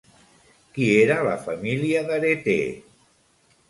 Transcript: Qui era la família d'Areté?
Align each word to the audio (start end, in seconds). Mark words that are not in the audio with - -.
Qui 0.77 0.87
era 1.03 1.19
la 1.29 1.37
família 1.45 2.05
d'Areté? 2.11 2.61